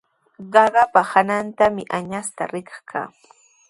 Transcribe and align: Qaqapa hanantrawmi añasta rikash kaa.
Qaqapa 0.53 1.01
hanantrawmi 1.11 1.83
añasta 1.99 2.43
rikash 2.53 2.81
kaa. 2.89 3.09